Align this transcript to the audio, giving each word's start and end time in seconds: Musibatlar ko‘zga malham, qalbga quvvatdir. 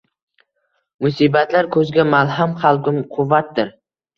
Musibatlar 1.05 1.69
ko‘zga 1.77 2.07
malham, 2.15 2.59
qalbga 2.65 2.95
quvvatdir. 3.17 3.75